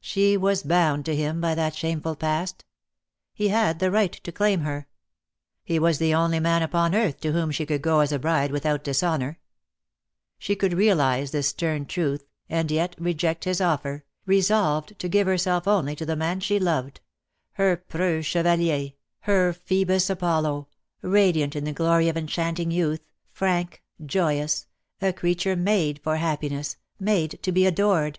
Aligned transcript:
She 0.00 0.38
was 0.38 0.62
bound 0.62 1.04
to 1.04 1.14
him 1.14 1.38
by 1.38 1.54
that 1.54 1.74
shameful 1.74 2.16
past. 2.16 2.64
He 3.34 3.48
had 3.48 3.78
the 3.78 3.90
right 3.90 4.10
to 4.14 4.32
claim 4.32 4.60
her. 4.60 4.86
He 5.64 5.78
was 5.78 5.98
the 5.98 6.14
only 6.14 6.40
man 6.40 6.62
upon 6.62 6.94
earth 6.94 7.20
to 7.20 7.32
whom 7.32 7.50
she 7.50 7.66
could 7.66 7.82
go 7.82 8.00
as 8.00 8.10
a 8.10 8.18
bride 8.18 8.52
without 8.52 8.84
dishonour. 8.84 9.38
She 10.38 10.56
could 10.56 10.72
realise 10.72 11.30
this 11.30 11.48
stern 11.48 11.84
truth, 11.84 12.24
and 12.48 12.70
yet 12.70 12.92
DEAD 12.92 12.96
LOVE 12.96 12.96
HAS 12.96 12.96
CHAINS. 12.96 13.02
2^1 13.02 13.04
reject 13.04 13.44
his 13.44 13.60
offer, 13.60 14.04
resolved 14.24 14.98
to 14.98 15.08
give 15.10 15.26
herself 15.26 15.68
only 15.68 15.94
to 15.94 16.06
the 16.06 16.16
man 16.16 16.40
she 16.40 16.58
loved: 16.58 17.02
her 17.52 17.76
preux 17.76 18.22
chevalier, 18.22 18.92
her 19.20 19.52
Phcebus 19.52 20.08
Apollo, 20.08 20.68
radiant 21.02 21.54
in 21.54 21.64
the 21.64 21.74
glory 21.74 22.08
of 22.08 22.16
enchanting 22.16 22.70
youth, 22.70 23.10
frank, 23.30 23.82
joyous, 24.02 24.68
a 25.02 25.12
creature 25.12 25.54
made 25.54 26.00
for 26.02 26.16
happiness, 26.16 26.78
made 26.98 27.38
to 27.42 27.52
be 27.52 27.66
adored. 27.66 28.18